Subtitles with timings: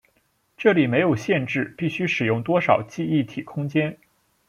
[0.57, 3.99] 这里没有限制必须使用多少记忆体空间。